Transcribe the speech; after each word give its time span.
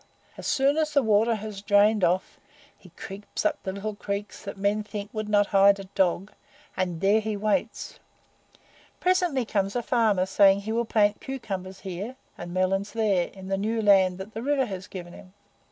As 0.35 0.47
soon 0.47 0.77
as 0.77 0.95
the 0.95 1.03
water 1.03 1.35
has 1.35 1.61
drained 1.61 2.03
off, 2.03 2.39
he 2.75 2.89
creeps 2.89 3.45
up 3.45 3.61
the 3.61 3.71
little 3.71 3.93
creeks 3.93 4.41
that 4.41 4.57
men 4.57 4.81
think 4.81 5.11
would 5.13 5.29
not 5.29 5.45
hide 5.53 5.79
a 5.79 5.83
dog, 5.83 6.33
and 6.75 7.01
there 7.01 7.19
he 7.19 7.37
waits. 7.37 7.99
Presently 8.99 9.45
comes 9.45 9.75
a 9.75 9.83
farmer 9.83 10.25
saying 10.25 10.61
he 10.61 10.71
will 10.71 10.85
plant 10.85 11.21
cucumbers 11.21 11.81
here, 11.81 12.15
and 12.35 12.51
melons 12.51 12.93
there, 12.93 13.27
in 13.27 13.47
the 13.47 13.57
new 13.57 13.79
land 13.79 14.17
that 14.17 14.33
the 14.33 14.41
river 14.41 14.65
has 14.65 14.87
given 14.87 15.13
him. 15.13 15.33